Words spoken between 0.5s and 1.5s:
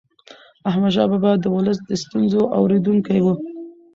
احمدشاه بابا د